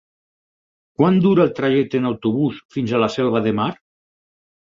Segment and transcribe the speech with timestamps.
[1.01, 3.71] Quant dura el trajecte en autobús fins a la Selva de Mar?